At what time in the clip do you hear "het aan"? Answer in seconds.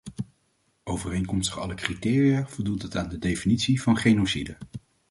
2.81-3.09